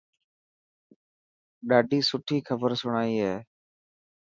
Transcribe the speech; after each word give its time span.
ڏاڌي 1.67 1.99
سٺي 2.09 2.37
کبر 2.47 2.71
سڻائي 2.81 3.13
هي. 3.23 3.35